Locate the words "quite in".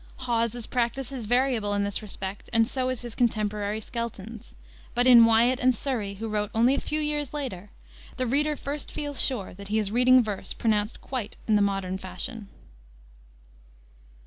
11.01-11.55